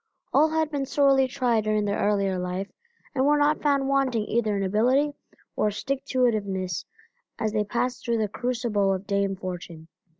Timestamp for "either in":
4.25-4.63